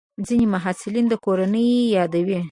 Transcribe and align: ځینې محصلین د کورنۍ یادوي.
ځینې 0.27 0.45
محصلین 0.53 1.05
د 1.09 1.13
کورنۍ 1.25 1.69
یادوي. 1.97 2.37